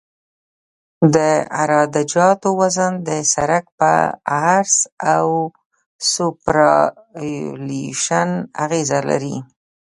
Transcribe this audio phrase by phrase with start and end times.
[1.15, 1.17] د
[1.59, 3.91] عراده جاتو وزن د سرک په
[4.41, 4.75] عرض
[5.13, 5.25] او
[6.11, 8.29] سوپرایلیویشن
[8.63, 9.37] اغیزه لري